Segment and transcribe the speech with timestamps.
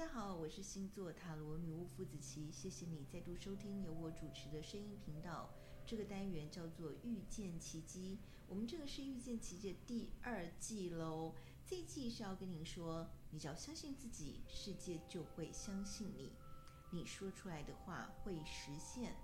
[0.00, 5.50] 大家好，我是星座塔罗女巫傅子琪，谢谢你再度收听由我主持的声音频道。
[5.84, 8.18] 这个单元叫做遇见奇迹，
[8.48, 11.34] 我们这个是遇见奇迹第二季喽。
[11.66, 16.32] 这一季是要跟您说，你只要相信自己，世界就会相信你，
[16.90, 19.14] 你说出来的话会实现。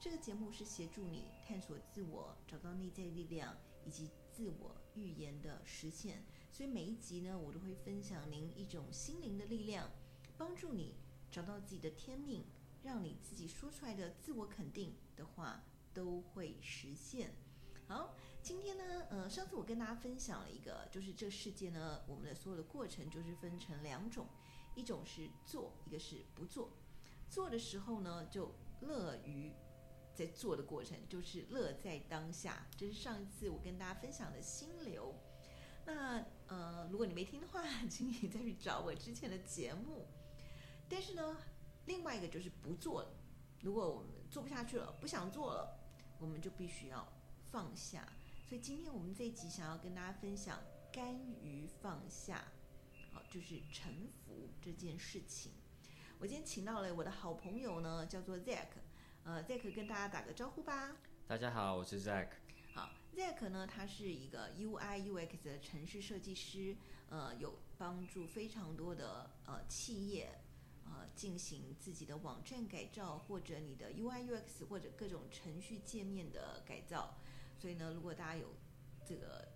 [0.00, 3.56] 这个节目是协助你探索自我，找到内在力量
[3.86, 6.24] 以及自我预言的实现。
[6.50, 9.88] 所以每一集呢，我都会分享您一种心灵的力量。
[10.44, 10.94] 帮助你
[11.30, 12.44] 找到自己的天命，
[12.82, 17.34] 让你自己说出来的自我肯定的话都会实现。
[17.88, 24.26] 好，今天呢，呃，上次我跟大家分享了一个，就是这世界呢，我们的所有的过程就是分成两种，
[24.74, 26.70] 一种是做，一个是不做。
[27.30, 29.50] 做的时候呢，就乐于
[30.14, 32.66] 在做的过程，就是乐在当下。
[32.76, 35.14] 这是上一次我跟大家分享的心流。
[35.86, 40.06] 那呃，如果你没听的话， 请你再去找我之前的节目。
[40.88, 41.36] 但是呢，
[41.86, 43.08] 另外一个就是不做了。
[43.60, 45.78] 如果我们做不下去了，不想做了，
[46.18, 47.06] 我们就必须要
[47.50, 48.06] 放下。
[48.46, 50.60] 所以今天我们这一集想要跟大家分享
[50.92, 52.44] 甘于放下，
[53.12, 55.52] 好，就是臣服这件事情。
[56.18, 58.68] 我今天请到了我的好朋友呢，叫做 Zack，
[59.24, 60.94] 呃，Zack 跟大家打个招呼吧。
[61.26, 62.28] 大家好，我是 Zack。
[62.74, 66.76] 好，Zack 呢，他是一个 UI UX 的城市设计师，
[67.08, 70.30] 呃，有帮助非常多的呃企业。
[70.84, 77.16] 呃，进行自己的网站改造，或者你的 UI UX 或者各种程序界面的改造。
[77.58, 78.48] 所以呢，如果大家有
[79.06, 79.46] 这个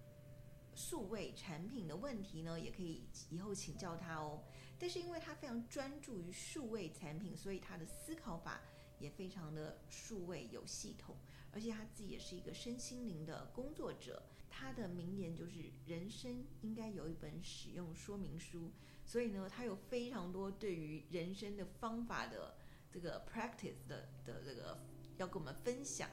[0.74, 4.42] 数位产品的问题呢，也可以以后请教他哦。
[4.78, 8.60] 但是因为他非常专注于数位产品，所以他的思考法
[8.98, 11.16] 也非常的数位有系统，
[11.52, 14.22] 而且他自己也是一个身心灵的工作者。
[14.50, 18.70] 他的名言就是：人生应该有一本使用说明书。
[19.08, 22.54] 所以呢，他有非常多对于人生的方法的
[22.92, 24.78] 这个 practice 的的这个
[25.16, 26.10] 要跟我们分享。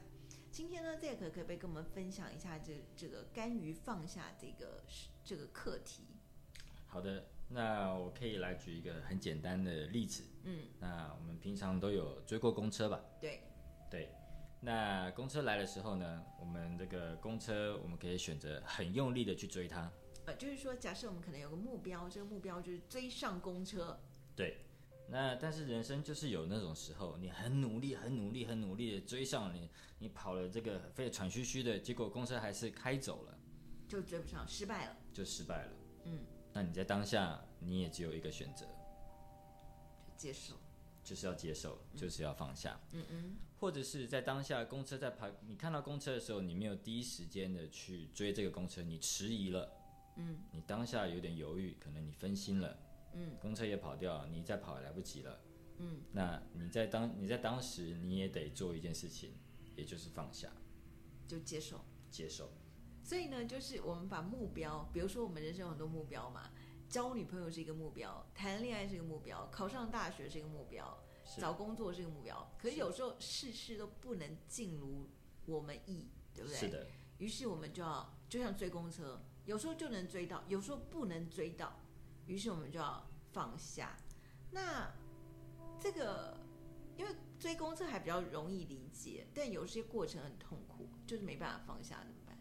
[0.50, 4.82] 今天呢，Zack 可不可以跟我们分享一下这这个甘于放下这个
[5.26, 6.06] 这个课题？
[6.88, 10.24] 好的，那我可以来举一个很简单的例子。
[10.46, 13.04] 嗯，那我们平常都有追过公车吧？
[13.20, 13.42] 对，
[13.92, 14.10] 对。
[14.62, 19.92] 那公车来的时候呢，我们这个公车我们可以选择很用力的去追它。
[20.26, 24.00] 呃，就是说，假设我们可能有个目标，这个目标就是追上公车。
[24.36, 24.58] 对。
[25.08, 29.70] 那但是人生就是有那种时候，你很努力、很努力、很努力的追上你，
[30.00, 33.38] 你跑了这个非常喘吁吁的，结果公车还是开走了，
[33.88, 34.98] 就追不上，失败了。
[35.14, 35.72] 就失败了。
[36.06, 36.20] 嗯。
[36.54, 38.66] 那你在当下，你也只有一个选择，
[40.08, 40.56] 就接受。
[41.04, 42.80] 就是要接受，就是要放下。
[42.92, 49.72] 嗯嗯，或者是在当下公车在跑，你看到公车的时候，你没有第一时间的去追这个公车，你迟疑了。
[50.16, 52.78] 嗯，你当下有点犹豫，可能你分心了。
[53.14, 55.40] 嗯，公车也跑掉了，你再跑也来不及了。
[55.78, 59.34] 嗯，那你在当你在当时你也得做一件事情，
[59.76, 60.52] 也就是放下，
[61.28, 62.52] 就接受，接受。
[63.04, 66.52] 所以呢，就是我们把目标，比如说我们人生有很多目标嘛。
[66.88, 71.04] 交女朋友是一个目标，谈恋爱是一个目标，考上大学是一个目标，
[71.40, 72.54] 找工作是一个目标。
[72.60, 75.10] 可是有时候事事都不能尽如
[75.46, 76.58] 我们意，对不对？
[76.58, 76.88] 是的。
[77.18, 81.74] 于是我们就要就像追公车，有时候就能追到，有时候不能追到。
[82.28, 83.96] 于是我们就要放下。
[84.52, 84.92] 那
[85.80, 86.38] 这个
[86.98, 92.38] 因为追公车还比较容易理解，但有些过程很痛苦，就是没办法放下，怎么办？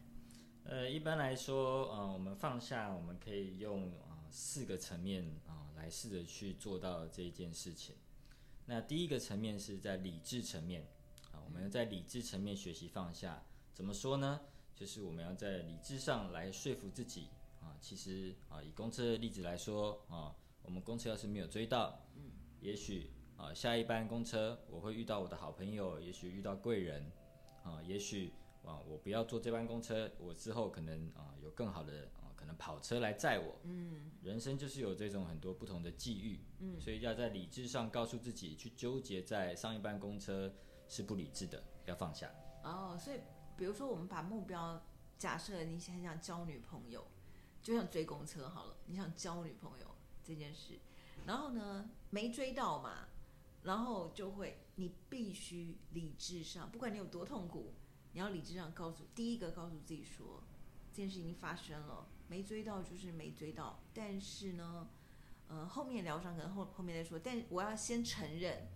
[0.64, 4.08] 呃，一般来说，呃，我们放下，我们可以用啊。
[4.08, 7.94] 呃四个层面啊，来试着去做到这一件事情。
[8.66, 10.88] 那第一个层面是在理智层面
[11.30, 13.44] 啊，我们要在理智层面学习放下。
[13.72, 14.40] 怎么说呢？
[14.74, 17.28] 就是我们要在理智上来说服自己
[17.60, 17.76] 啊。
[17.80, 22.30] 其实啊，以公车的例子来说啊，我们公车要是没有追到，嗯，
[22.60, 27.10] 也许啊，下一班公车我会遇到我的好朋友，也许遇到贵人
[27.62, 28.32] 啊，也许
[28.64, 32.22] 啊，我不要坐这班公车，我之后可能啊有更好的啊。
[32.36, 40.52] 可能跑车来载我，嗯，人生就是有这种很多不同的际遇，嗯，所以要在理智上告诉自己，去纠结在上一班公车
[40.86, 42.30] 是不理智的，要放下。
[42.62, 43.16] 哦，所以
[43.56, 44.82] 比如说我们把目标
[45.18, 47.06] 假设你很想交女朋友，
[47.62, 49.86] 就像追公车好了，你想交女朋友
[50.22, 50.78] 这件事，
[51.26, 53.08] 然后呢没追到嘛，
[53.62, 57.74] 然后就会你必须理智上，不管你有多痛苦，
[58.12, 60.42] 你要理智上告诉第一个告诉自己说。
[60.92, 63.82] 这件事已经发生了，没追到就是没追到。
[63.92, 64.88] 但是呢，
[65.48, 67.18] 呃，后面疗伤可能后后面再说。
[67.18, 68.68] 但我要先承认，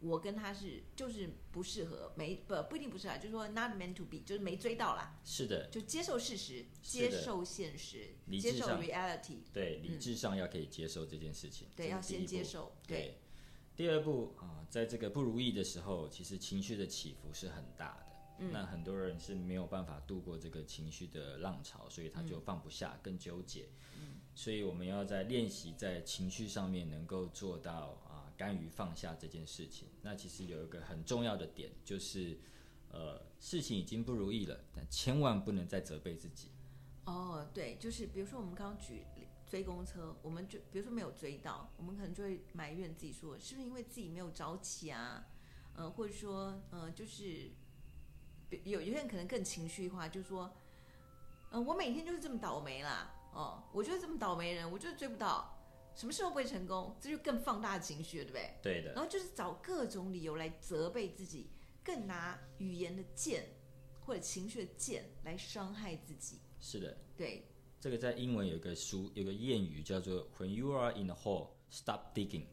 [0.00, 5.18] 我跟他是就是不适合，没不不一定不适合，就是说 not meant to be，就是没追到啦。
[5.24, 9.38] 是的，就接受事实，接受现实，接受 reality。
[9.52, 11.68] 对，理智上要可以接受这件事情。
[11.68, 12.72] 嗯、对，要先接受。
[12.86, 12.96] 对。
[12.96, 13.18] 对
[13.76, 18.06] 第二步啊、呃，在这个不如意的时候，其实情绪的起伏是很大的。
[18.38, 23.68] 嗯、那很多人是没有办法度过这个情绪的浪潮，所以他就放不下，嗯、更纠结。
[23.98, 28.00] 嗯、所以我们要在练习在情绪上面能够做到
[28.36, 29.88] 甘于放下这件事情。
[30.02, 32.38] 那其实有一个很重要的点，就是
[32.90, 36.50] 呃，事情已经不如意了，但千万不能再责备自己。
[37.06, 39.04] 哦，对，就是比如说我们刚刚举。
[39.46, 45.24] 追公车，我们就比如说没有追到，我们可能就会埋怨自己说，是不是因为自己没有早起啊？
[45.76, 47.52] 呃，或者说，呃，就是
[48.64, 50.50] 有有些人可能更情绪化，就说，
[51.50, 55.53] 嗯、我每天就是这么倒霉啦，哦，我就是这么倒霉人，我就是追不到，
[55.94, 56.96] 什么时候不会成功？
[57.00, 58.54] 这就更放大情绪了，对不对？
[58.62, 58.92] 对的。
[58.94, 61.50] 然后就是找各种理由来责备自己，
[61.82, 63.46] 更拿语言的剑
[64.00, 66.38] 或者情绪的剑来伤害自己。
[66.60, 66.96] 是的。
[67.16, 67.46] 对。
[67.80, 72.46] 这个在英文有个书有个谚语叫做 "When you are in a hole, stop digging."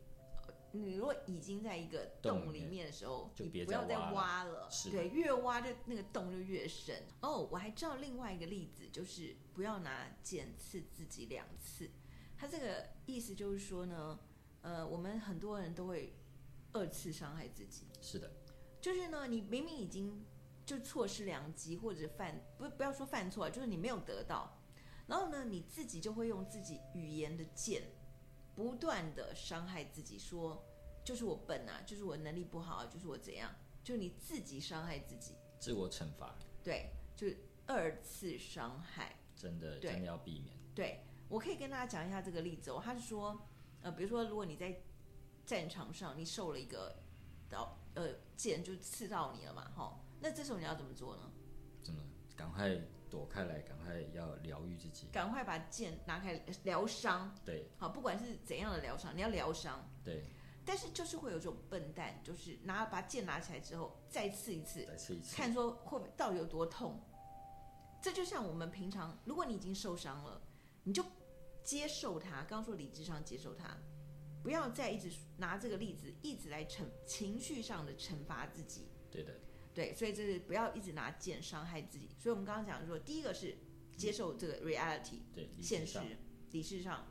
[0.73, 4.69] 你如果已经在一个洞里面的时候，就别不要再挖了。
[4.89, 6.95] 对，越挖就那个洞就越深。
[7.21, 11.89] 哦，oh, 我还知道另外一个例子，就是不要拿剑刺自己两次。
[12.41, 14.19] 他这个意思就是说呢，
[14.63, 16.11] 呃，我们很多人都会
[16.71, 17.85] 二次伤害自己。
[18.01, 18.31] 是的，
[18.81, 20.25] 就是呢，你明明已经
[20.65, 24.59] 就错失良机，或者犯不不要说犯错，就是你没有得到。
[25.05, 27.83] 然后呢，你自己就会用自己语言的剑，
[28.55, 30.65] 不断的伤害自己，说
[31.05, 33.53] 就是我笨啊，就是我能力不好啊，就是我怎样，
[33.83, 37.37] 就你自己伤害自己，自我惩罚，对，就是
[37.67, 40.57] 二次伤害，真的，对真的要避免。
[40.73, 43.41] 对，我可以跟大家讲一下这个例子哦，他是说，
[43.81, 44.79] 呃，比如说如果你在
[45.45, 46.95] 战场上你受了一个
[47.49, 51.31] 刀，呃，剑就刺到你了嘛，哈，那这时候你要怎么做呢？
[51.81, 52.03] 怎么？
[52.35, 52.79] 赶快。
[53.11, 55.05] 躲开来，赶快要疗愈自己。
[55.11, 57.35] 赶快把剑拿开疗伤。
[57.43, 59.85] 对，好，不管是怎样的疗伤，你要疗伤。
[60.01, 60.23] 对。
[60.63, 67.03] 但是就是会有这种笨蛋，就是拿把剑拿起来之后再刺一次，再刺一次，看说会不会到底有多痛。
[68.01, 70.41] 这就像我们平常，如果你已经受伤了，
[70.83, 71.03] 你就
[71.63, 72.43] 接受它。
[72.43, 73.77] 刚刚说理智上接受它，
[74.43, 78.87] 不要再一直拿这个例子一直来惩情绪上的惩罚自己。
[79.09, 79.39] 对的。
[79.73, 82.09] 对，所以这是不要一直拿剑伤害自己。
[82.19, 83.55] 所以我们刚刚讲说，第一个是
[83.95, 85.99] 接受这个 reality，对，现实，
[86.51, 87.07] 理智上。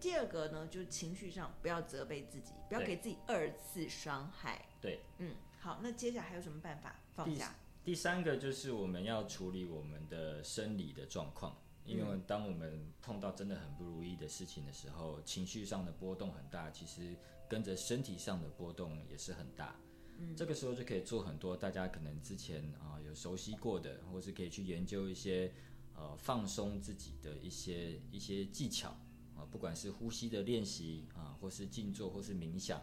[0.00, 4.66] 第二个呢，就是情绪上不要责备自己，不要给自己二次伤害。
[4.80, 7.54] 对，嗯，好，那接下来还有什么办法放下？
[7.84, 17.16] 第，第三个就是我们要处理我们的生理的状况，因为当我们碰到真的很不如意的事情的时候，情绪上的波动很大，其实
[17.48, 19.74] 跟着身体上的波动也是很大。
[20.18, 20.36] 嗯。
[20.36, 25.52] 这个时候就可以做很多大家可能之前啊、呃、有熟悉过的，或是可以去研究一些
[25.94, 28.90] 呃放松自己的一些一些技巧
[29.34, 32.80] 啊、呃，不管是呼吸的练习啊、呃，或是静坐，或是冥想，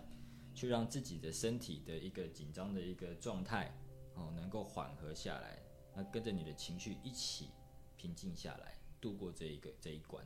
[0.54, 3.74] 去让自己的身体的一个紧张的一个状态
[4.16, 5.58] 哦、呃、能够缓和下来，
[5.96, 7.50] 那跟着你的情绪一起
[7.96, 10.26] 平静下来，度过这一个这一关。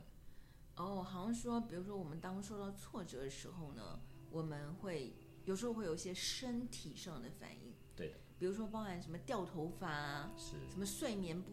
[0.76, 4.00] 哦，好像说，比如说我们当受到挫折的时候呢，
[4.30, 5.14] 我们会。
[5.44, 11.50] 有时候会有一些身体上的反应，对的，比如说包含什么掉头发啊，是，什么睡眠不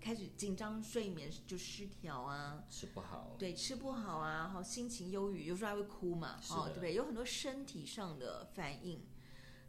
[0.00, 6.94] 开始紧张，睡眠就失调啊，吃不好，对，吃不好啊，好，心情忧郁，有时候还会哭嘛，哦，对不对？
[6.94, 9.04] 有很多身体上的反应。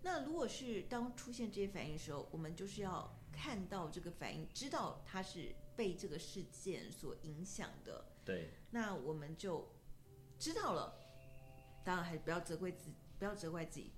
[0.04, 9.68] 那如果是当出现这些反应的时候，我们就是要看到这个反应，知道它是被这个事件所影响的，对，那我们就
[10.38, 10.96] 知道了。
[11.84, 12.96] 当然还不要责怪自己。
[13.18, 13.94] 不要责怪自己，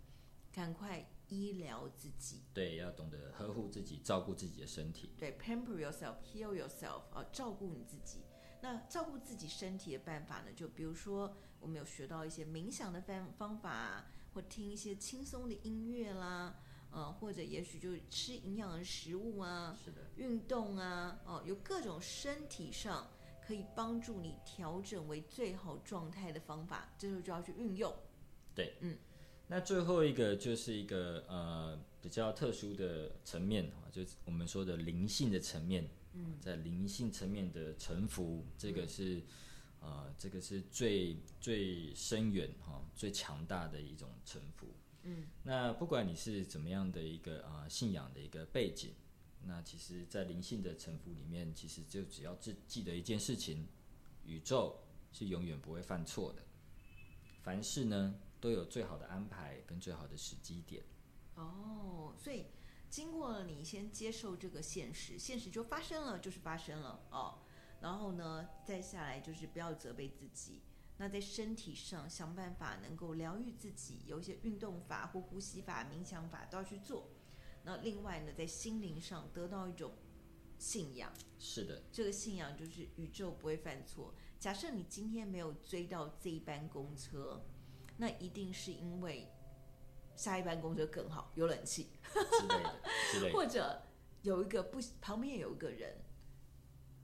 [0.54, 2.44] 赶快医疗自己。
[2.54, 5.16] 对，要懂得呵护自己，照顾自己的身体。
[5.18, 8.22] 对，pamper yourself, heal yourself，啊，照顾你自己。
[8.62, 10.54] 那照顾自己身体的办法呢？
[10.56, 14.06] 就比如说，我们有学到一些冥想的方方法，
[14.36, 16.60] 或听一些轻松的音乐啦，
[16.92, 23.08] 呃，或者也许就吃营养的食物啊，是的，运动啊，哦，有各种身体上
[23.46, 27.94] 可以帮助你调整为最好状态的方法，这时候就要去运用。
[28.56, 28.98] 对，嗯。
[29.50, 35.88] 那最后一个就是一个呃比较特殊的层面啊，就是我们说的灵性的层面。
[36.14, 39.22] 嗯，在灵性层面的臣服，这个是
[39.80, 44.68] 呃这个是最最深远哈、最强大的一种臣服。
[45.04, 48.94] 嗯，那不管你是怎么样的一个啊、呃、信仰的一个背景，
[49.44, 53.68] 那其实，在灵性的沉浮里面，其实就只要记记得一件事情：
[54.26, 54.80] 宇宙
[55.12, 56.42] 是永远不会犯错的，
[57.44, 58.20] 凡事呢。
[58.40, 60.84] 都有最好的安排跟最好的时机点。
[61.34, 62.46] 哦，所以
[62.88, 67.40] 经过了你先接受这个现实，现实就发生了，就是发生了哦。
[67.82, 70.62] 然后呢，再下来就是不要责备自己。
[70.98, 77.10] 那在身体上想办法能够疗愈自己，有一些运动法或呼吸法、冥想法都要去做。
[77.64, 79.94] 那另外呢，在心灵上得到一种
[80.58, 81.14] 信仰。
[81.38, 84.14] 是的，这个信仰就是宇宙不会犯错。
[84.40, 87.46] 假设你今天没有追到这一班公车，
[87.98, 89.28] 那一定是因为
[90.16, 93.34] 下一班公车更好，有冷气之类的，之类的。
[93.38, 93.84] 或者
[94.24, 96.02] 有一个不旁边有一个人，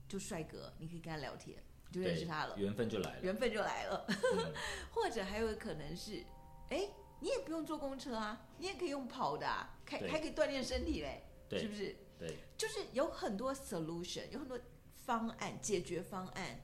[0.07, 4.05] 就帅哥，你可以跟他聊天，就认识他了，缘分就来了，缘分就来了。
[4.09, 4.53] 嗯、
[4.91, 6.25] 或者还有可能是，
[6.69, 11.95] 哎，你也不用坐公车啊，你也可以用跑的、啊，还还可以锻炼身体嘞，是不是？
[12.17, 14.59] 对，就是有很多 solution，有很多
[15.05, 16.59] 方案解决方案。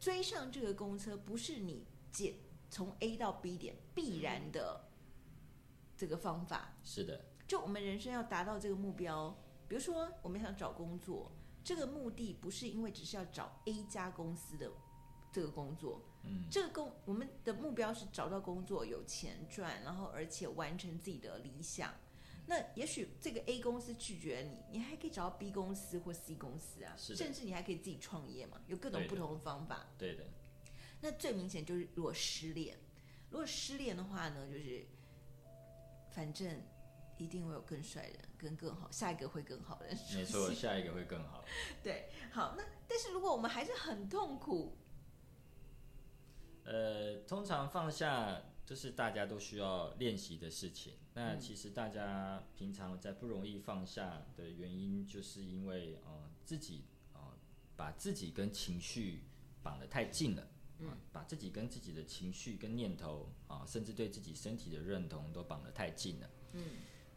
[0.00, 2.34] 追上这个公车不是你解
[2.70, 4.88] 从 A 到 B 点必然的
[5.96, 6.74] 这个方法。
[6.82, 9.36] 是的，就我们人生要达到这个目标，
[9.68, 11.30] 比如说我们想找工作，
[11.64, 14.70] 这个目的不是因为只是要找 A 家公司的
[15.32, 21.94] 这个工作，嗯，这个工我们的目标是找到工作有钱赚，然后而且完成自己的理想。
[22.44, 29.86] 那也许这个 A 公司拒绝你，你还可以找到 B 公司或 C 公司啊，甚至你还可以自己创业嘛，有各种不同的方法。
[29.96, 30.16] 对的。
[30.16, 30.30] 对的。
[31.00, 32.76] 那最明显就是如果失恋，
[33.30, 34.84] 如果失恋的话呢，就是
[36.10, 36.60] 反正
[37.18, 39.96] 一定会有更帅的人，跟更好，下一个会更好的人。
[40.14, 41.44] 没错，下一个会更好。
[41.82, 44.76] 对，好，那但是如果我们还是很痛苦，
[46.64, 48.42] 呃，通常放下。
[48.64, 50.94] 这是大家都需要练习的事情。
[51.14, 57.20] 那其实大家平常在不容易放下的原因，就是因为呃自己呃
[57.76, 59.24] 把自己跟情绪
[59.64, 66.62] 绑得太近了，嗯，把自己跟自己的情绪跟念头啊，甚至对自己身体的认同都绑得太近了，嗯。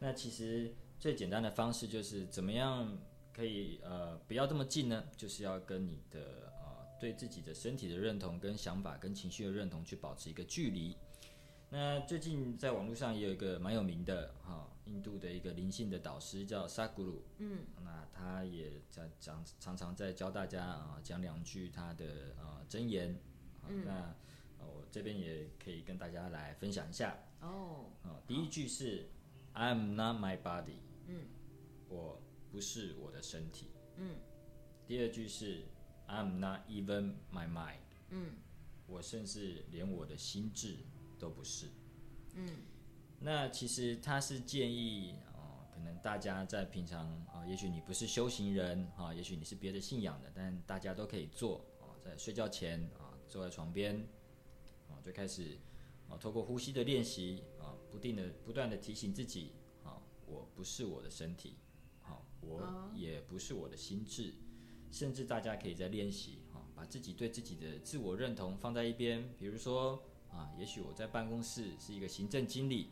[0.06, 2.96] 那其实最简单的方式就是怎么样
[3.34, 5.04] 可以呃不要这么近呢？
[5.18, 10.96] 就是要跟你的呃对自己的身体的认同跟想法跟情绪的认同去保持一个距离。
[11.72, 23.20] 那最近在网络上也有一个蛮有名的哈、哦，印度的一个灵性的导师叫萨古鲁，嗯，那他也在讲，常常在教大家啊讲两句他的啊真言，
[23.68, 24.16] 嗯，那
[24.60, 29.10] 我这边也可以跟大家来分享一下哦，啊，第一句是
[29.56, 31.26] I'm not my body，嗯，
[31.90, 32.22] 我
[32.52, 34.16] 不是我的身体，嗯，
[34.86, 35.64] 第二句是
[36.08, 38.34] I'm not even my mind，嗯，
[38.88, 40.78] 我甚至连我的心智。
[41.18, 41.68] 都不是，
[42.34, 42.46] 嗯，
[43.20, 53.96] 那其实他是建议哦，可能大家在平常啊、哦，也许你不是修行人啊、哦，也许你是别的信仰的，但大家都可以做啊、哦，在睡觉前啊、哦，坐在床边
[54.90, 55.58] 啊、哦，就开始
[56.10, 59.52] 啊、哦，透过呼吸的练习啊，不定的不断的提醒自己
[59.84, 61.56] 啊、哦，我不是我的身体，
[62.02, 64.34] 好、哦，我也不是我的心智，
[64.92, 70.04] 甚至大家可以在练习啊，把自己对自己的自我认同放在一边，比如说。
[70.32, 72.90] 啊，也许我在办公室是一个行政经理，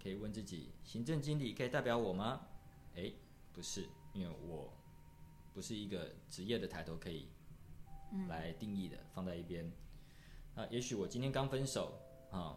[0.00, 2.46] 可以问自己：行政经理可以代表我吗？
[2.94, 3.12] 诶，
[3.52, 4.72] 不是，因为我
[5.52, 7.26] 不是一个职业的抬头可以
[8.28, 9.68] 来定义的，嗯、放在一边。
[10.54, 11.98] 啊，也许我今天刚分手，
[12.30, 12.56] 啊，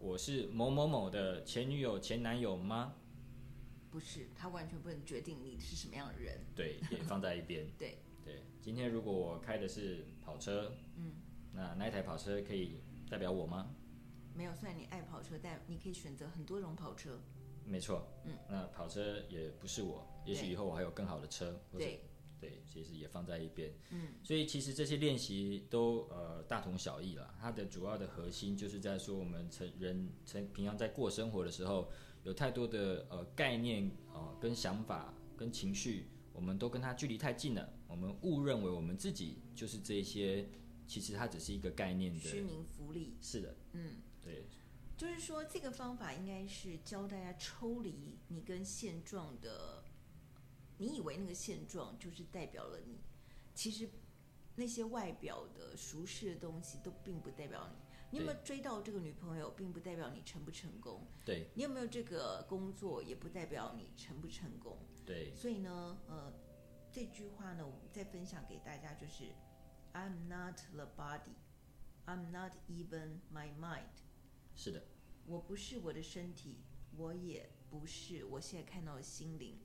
[0.00, 2.94] 我是某某某的前女友、前男友吗？
[3.90, 6.40] 不是，他完全不能决定你是什么样的人。
[6.56, 7.66] 对，也放在一边。
[7.78, 11.12] 对对，今天如果我开的是跑车，嗯，
[11.52, 12.80] 那那一台跑车可以。
[13.10, 13.74] 代表我吗？
[14.34, 17.18] 没有，虽然你爱跑车，但你可以选择很多种跑车。
[17.64, 21.60] 没错，嗯，那跑车也不是我，也许以后我还有更好的车。
[21.72, 22.04] 对，
[22.40, 23.72] 对，其实也放在一边。
[23.90, 27.34] 嗯，所以其实这些练习都呃大同小异了。
[27.40, 31.90] 它的主要的核心就是在说，我们成人成平常在过生活的时候，
[32.24, 37.72] 有太多的呃概念啊、呃、跟想法跟情绪，我们都跟它距离太近了。
[37.86, 40.48] 我们误认为我们自己就是这些。
[40.86, 43.14] 其实它只是一个概念的虚名浮利。
[43.20, 44.46] 是的，嗯，对，
[44.96, 49.79] 就是说这个方法应该是教大家抽离你跟现状的，
[50.80, 52.98] 你以为那个现状就是代表了你，
[53.54, 53.86] 其实
[54.56, 57.76] 那些外表的舒适的东西都并不代表你。
[58.12, 61.06] 你有没有追到这个女朋友，并不代表你成不成功。
[61.22, 64.78] 对，你有没有这个工作，也不代表你成不成功。
[65.04, 66.32] 对，所以呢，呃，
[66.90, 69.32] 这句话呢，我们再分享给大家就是。
[69.92, 71.34] I'm not the body.
[72.06, 73.90] I'm not even my mind.
[74.54, 74.82] 是的，
[75.26, 76.62] 我不是我的身体，
[76.96, 79.58] 我也不是我现在看到的心灵。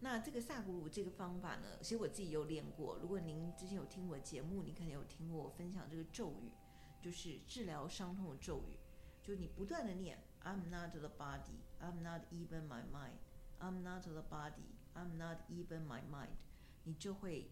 [0.00, 2.96] 那这个萨古鲁这个方法呢，其实我自己有练过。
[2.96, 6.52] 如果您之前有听我节目，你可能有听过我分享这个咒语，
[7.00, 8.78] 就是治疗伤痛的咒语。
[9.22, 13.16] 就你不断的念 I'm not the body, I'm not even my mind,
[13.58, 16.36] I'm not the body, I'm not even my mind，
[16.84, 17.50] 你就会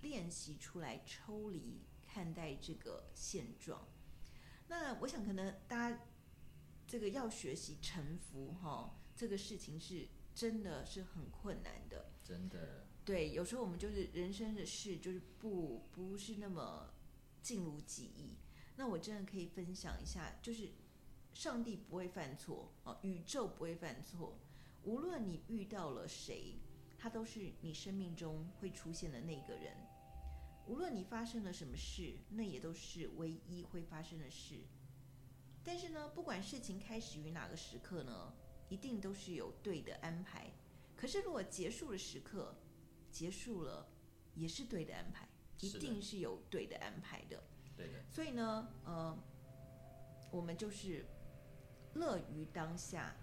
[0.00, 3.88] 练习出来抽离看待这个现状。
[4.68, 6.00] 那我想可能大家
[6.86, 10.06] 这个要学习臣服哈，这个事情是
[10.40, 12.86] 真的是很困难的，真的。
[13.04, 16.94] 对，有时候我们就是人生的事，就是不不是那么
[17.42, 18.38] 尽如己意。
[18.74, 20.70] 那我真的可以分享一下，就是
[21.34, 24.38] 上帝不会犯错啊，宇宙不会犯错。
[24.82, 26.54] 无论你遇到了谁，
[26.96, 29.76] 他都是你生命中会出现的那个人。
[30.66, 34.54] 无论你发生了什么事，那也都是唯一会发生的事。
[35.62, 38.32] 但是呢，不管事情开始于哪个时刻呢，
[38.70, 40.50] 一定都是有对的安排。
[40.96, 42.54] 可是如果结束的时刻，
[43.10, 43.86] 结束了，
[44.34, 47.42] 也是对的安排，一定是有对的安排的。
[47.76, 48.02] 对的。
[48.10, 49.18] 所以呢，呃，
[50.30, 51.04] 我们就是
[51.94, 53.14] 乐于当下，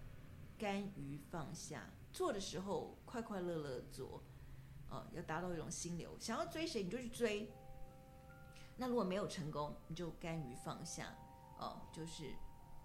[0.57, 1.89] 甘于放下。
[2.11, 4.23] 做的时候快快乐乐做，
[4.89, 6.17] 呃，要达到一种心流。
[6.19, 7.51] 想要追谁你就去追。
[8.75, 11.15] 那如果没有成功，你就甘于放下。
[11.59, 12.33] 哦、呃，就是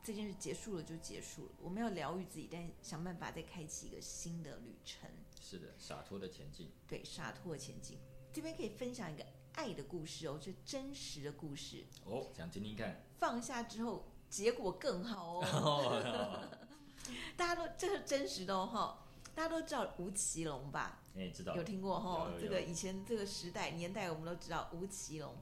[0.03, 1.53] 这件事结束了就结束了。
[1.61, 5.09] 我们要疗愈自己，但想办法再开启一个新的旅程。
[5.41, 6.71] 是的，洒脱的前进。
[6.89, 7.99] 对，洒脱的前进。
[8.33, 13.05] 这边可以分享一个爱的故事哦，是真实的故事哦，想听听看。
[13.19, 16.49] 放下之后，结果更好哦。
[17.37, 18.99] 大家都这是真实的哦，
[19.35, 21.02] 大家都知道吴奇隆吧？
[21.17, 21.55] 哎，知道。
[21.57, 22.33] 有听过哈？
[22.41, 25.35] 这个以前这个时代年代，我们都知道吴奇隆。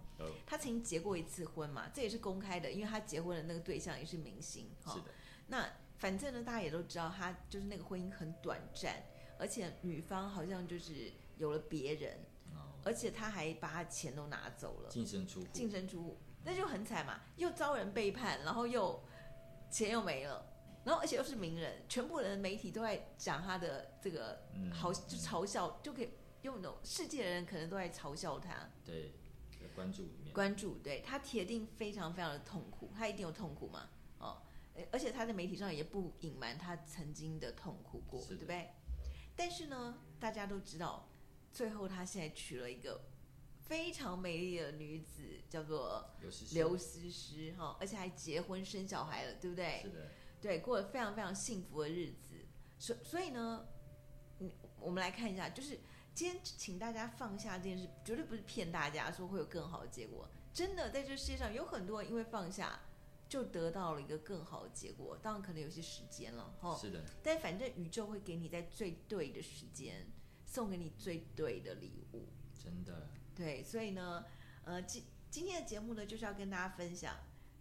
[0.47, 4.71] 他曾经结过一次婚嘛，这也是公开的，因为他结婚的那个对象也是明星。
[4.87, 5.07] 是的。
[5.49, 9.03] 那反正呢，大家也都知道，他就是那个婚姻很短暂。
[9.39, 12.19] 而且女方好像就是有了别人，
[12.53, 19.03] 哦、而且他还把他钱都拿走了，净身出户，净身出户，那就很惨嘛，又遭人背叛，然后又
[19.71, 20.45] 钱又没了，
[20.85, 26.11] 然后而且又是名人，全部人媒体都在讲他的这个好，就嘲笑，嗯、就可以
[26.43, 29.13] 用那种世界的人可能都在嘲笑他，对，
[29.75, 34.43] 关注里面，关注，对，他铁定非常非常的痛苦，他一定有痛苦嘛，哦，
[34.91, 38.71] 而且他在媒体上也不隐瞒他曾经的痛苦过，对不对？
[39.37, 41.09] 但是呢，大家都知道，
[41.53, 43.03] 最后他现在娶了一个
[43.61, 46.15] 非常美丽的女子，叫做
[46.53, 49.81] 刘诗诗哈，而且还结婚生小孩了，对不对？
[49.83, 52.35] 是的，对，过了非常非常幸福的日子。
[52.79, 53.67] 所所以呢，
[54.39, 55.79] 嗯，我们来看一下，就是
[56.15, 60.29] 今天请大家放下这件事，绝对不是骗大家说会有更好的结果。
[60.53, 62.81] 真的，在这世界上有很多人因为放下。
[63.31, 66.77] 就得到了一个更好的结果，当然可能有些时间了，哈。
[66.77, 67.05] 是的。
[67.23, 70.05] 但反正宇宙会给你在最对的时间，
[70.45, 72.27] 送给你最对的礼物。
[72.61, 73.07] 真的。
[73.33, 74.25] 对，所以呢，
[74.65, 77.15] 呃，今今天的节目呢，就是要跟大家分享，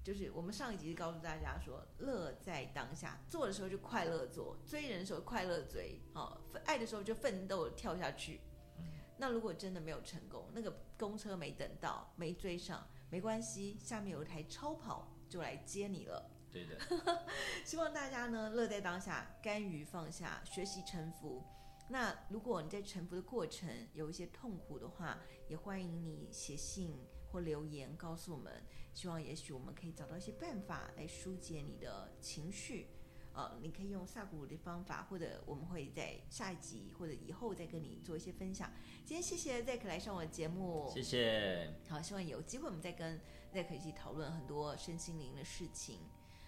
[0.04, 8.42] 就是我们上一集是告诉大家说，乐在当下，做的时候就快乐做，追人的时候快乐追，哦，爱的时候就奋斗跳下去。
[8.78, 8.86] 嗯。
[9.18, 15.08] 那如果真的没有成功，那个公车没等到，没追上，没关系，下面有一台超跑。
[15.30, 16.28] 就来接你了。
[16.52, 16.76] 对的，
[17.64, 21.44] 希望大家呢，乐在当下，甘于放下，学习臣服。
[21.88, 26.98] 那如果你在臣服的过程有一些痛苦的话，也欢迎你写信
[27.32, 28.52] 或留言告诉我们。
[28.94, 32.88] 希望也许我们可以找到一些办法来疏解你的情绪。
[33.32, 38.70] 呃，你可以用萨古鲁的方法，或者我们会在下一集或者以后再跟你做一些分享。
[39.06, 41.74] 今天谢谢 Zack 来上我的节目，谢谢。
[41.88, 43.18] 好，希望有机会我们再跟
[43.54, 46.00] Zack 一起讨论很多身心灵的事情。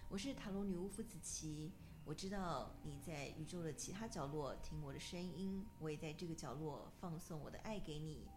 [0.09, 1.71] 我是塔罗女巫傅子琪，
[2.03, 8.27] 我知道你在宇宙的其他角落听我的声音，我也在这个角落放送我的爱给你。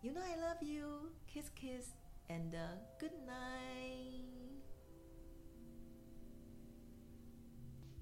[0.00, 1.90] You know I love you, kiss kiss
[2.30, 4.27] and uh, good night.